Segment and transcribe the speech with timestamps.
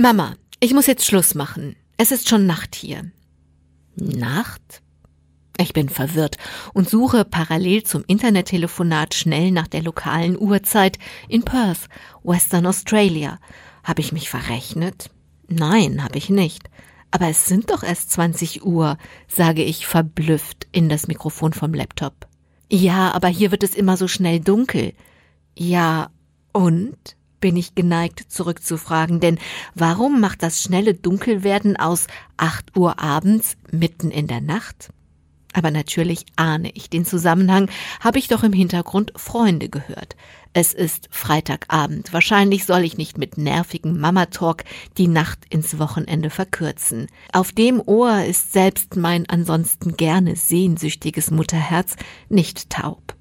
[0.00, 1.76] Mama, ich muss jetzt Schluss machen.
[1.98, 3.10] Es ist schon Nacht hier.
[3.96, 4.80] Nacht?
[5.58, 6.38] Ich bin verwirrt
[6.72, 11.90] und suche parallel zum Internettelefonat schnell nach der lokalen Uhrzeit in Perth,
[12.22, 13.38] Western Australia.
[13.84, 15.10] Habe ich mich verrechnet?
[15.48, 16.70] Nein, habe ich nicht.
[17.10, 18.96] Aber es sind doch erst 20 Uhr,
[19.28, 22.26] sage ich verblüfft in das Mikrofon vom Laptop.
[22.72, 24.94] Ja, aber hier wird es immer so schnell dunkel.
[25.58, 26.08] Ja,
[26.54, 27.16] und?
[27.40, 29.38] Bin ich geneigt zurückzufragen, denn
[29.74, 34.90] warum macht das schnelle Dunkelwerden aus 8 Uhr abends mitten in der Nacht?
[35.52, 37.68] Aber natürlich ahne ich den Zusammenhang,
[38.00, 40.14] habe ich doch im Hintergrund Freunde gehört.
[40.52, 44.64] Es ist Freitagabend, wahrscheinlich soll ich nicht mit nervigem Mama-Talk
[44.96, 47.06] die Nacht ins Wochenende verkürzen.
[47.32, 51.96] Auf dem Ohr ist selbst mein ansonsten gerne sehnsüchtiges Mutterherz
[52.28, 53.14] nicht taub.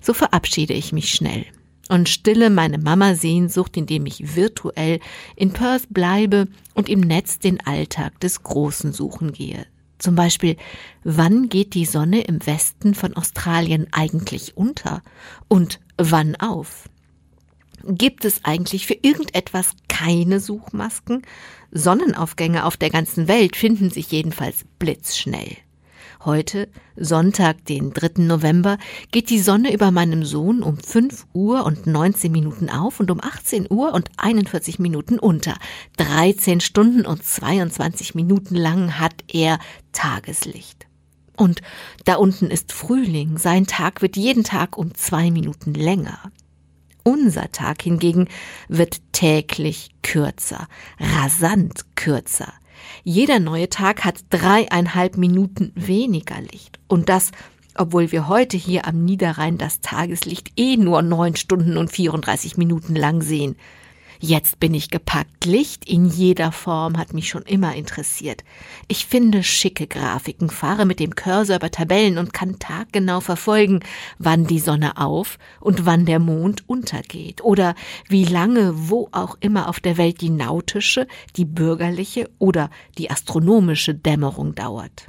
[0.00, 1.46] So verabschiede ich mich schnell
[1.88, 5.00] und stille meine Mama-Sehnsucht, indem ich virtuell
[5.36, 9.66] in Perth bleibe und im Netz den Alltag des Großen suchen gehe.
[9.98, 10.56] Zum Beispiel,
[11.04, 15.02] wann geht die Sonne im Westen von Australien eigentlich unter
[15.48, 16.88] und wann auf?
[17.88, 21.22] Gibt es eigentlich für irgendetwas keine Suchmasken?
[21.70, 25.56] Sonnenaufgänge auf der ganzen Welt finden sich jedenfalls blitzschnell.
[26.24, 28.22] Heute, Sonntag, den 3.
[28.22, 28.78] November,
[29.12, 33.20] geht die Sonne über meinem Sohn um 5 Uhr und 19 Minuten auf und um
[33.22, 35.54] 18 Uhr und 41 Minuten unter.
[35.98, 39.58] 13 Stunden und 22 Minuten lang hat er
[39.92, 40.86] Tageslicht.
[41.36, 41.60] Und
[42.04, 46.18] da unten ist Frühling, sein Tag wird jeden Tag um zwei Minuten länger.
[47.02, 48.26] Unser Tag hingegen
[48.68, 50.66] wird täglich kürzer,
[50.98, 52.52] rasant kürzer.
[53.04, 56.78] Jeder neue Tag hat dreieinhalb Minuten weniger Licht.
[56.88, 57.32] Und das,
[57.74, 62.94] obwohl wir heute hier am Niederrhein das Tageslicht eh nur neun Stunden und 34 Minuten
[62.94, 63.56] lang sehen.
[64.20, 65.44] Jetzt bin ich gepackt.
[65.44, 68.44] Licht in jeder Form hat mich schon immer interessiert.
[68.88, 73.80] Ich finde schicke Grafiken, fahre mit dem Cursor über Tabellen und kann taggenau verfolgen,
[74.18, 77.74] wann die Sonne auf und wann der Mond untergeht oder
[78.08, 83.94] wie lange wo auch immer auf der Welt die nautische, die bürgerliche oder die astronomische
[83.94, 85.08] Dämmerung dauert.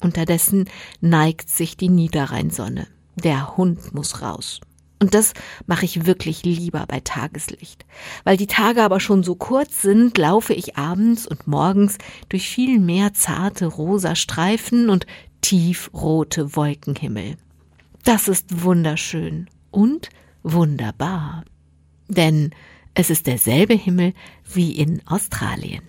[0.00, 0.68] Unterdessen
[1.00, 2.86] neigt sich die Niederrheinsonne.
[3.16, 4.60] Der Hund muss raus.
[5.04, 5.34] Und das
[5.66, 7.84] mache ich wirklich lieber bei Tageslicht.
[8.24, 11.98] Weil die Tage aber schon so kurz sind, laufe ich abends und morgens
[12.30, 15.04] durch viel mehr zarte rosa Streifen und
[15.42, 17.36] tiefrote Wolkenhimmel.
[18.02, 20.08] Das ist wunderschön und
[20.42, 21.44] wunderbar.
[22.08, 22.54] Denn
[22.94, 24.14] es ist derselbe Himmel
[24.54, 25.82] wie in Australien.